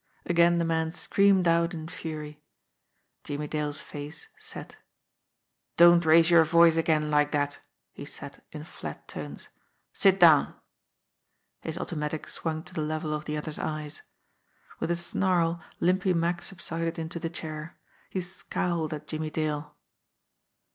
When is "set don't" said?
4.39-6.07